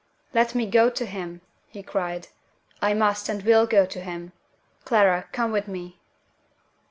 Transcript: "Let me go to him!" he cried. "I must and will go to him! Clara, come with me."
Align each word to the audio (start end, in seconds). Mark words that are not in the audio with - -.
"Let 0.33 0.55
me 0.55 0.65
go 0.65 0.89
to 0.89 1.05
him!" 1.05 1.41
he 1.69 1.83
cried. 1.83 2.29
"I 2.81 2.95
must 2.95 3.29
and 3.29 3.43
will 3.43 3.67
go 3.67 3.85
to 3.85 4.01
him! 4.01 4.31
Clara, 4.83 5.27
come 5.31 5.51
with 5.51 5.67
me." 5.67 5.99